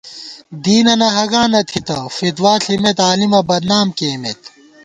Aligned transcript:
دینَنہ 0.63 1.07
ہَگا 1.15 1.43
نہ 1.51 1.61
تِھتہ، 1.69 1.97
فتویٰ 2.15 2.55
ݪِمېت، 2.63 2.97
عالِمہ 3.07 3.39
بدنام 3.49 3.87
کېئیمېت 3.97 4.41